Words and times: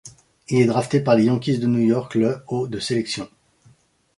Il 0.49 0.57
est 0.57 0.65
drafté 0.65 0.99
par 0.99 1.13
les 1.15 1.25
Yankees 1.25 1.59
de 1.59 1.67
New 1.67 1.77
York 1.77 2.15
le 2.15 2.41
au 2.47 2.67
de 2.67 2.79
sélection. 2.79 3.29